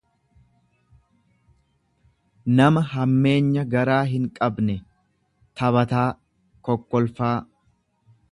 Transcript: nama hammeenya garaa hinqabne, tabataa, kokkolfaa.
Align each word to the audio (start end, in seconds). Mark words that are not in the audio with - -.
nama 2.59 2.83
hammeenya 2.93 3.65
garaa 3.75 4.01
hinqabne, 4.13 4.79
tabataa, 5.61 6.09
kokkolfaa. 6.69 7.33